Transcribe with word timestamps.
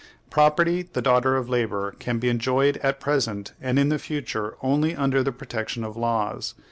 "Property, 0.31 0.81
the 0.81 0.99
daughter 1.03 1.37
of 1.37 1.47
labor, 1.47 1.91
can 1.99 2.17
be 2.17 2.27
enjoyed 2.27 2.77
at 2.77 2.99
present 2.99 3.53
and 3.61 3.77
in 3.77 3.89
the 3.89 3.99
future 3.99 4.55
only 4.63 4.95
under 4.95 5.21
the 5.21 5.31
protection 5.31 5.83
of 5.83 5.93
the 5.93 5.99
laws. 5.99 6.55